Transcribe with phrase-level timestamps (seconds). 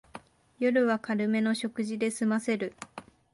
[0.57, 2.73] 夜は軽めの食事ですませる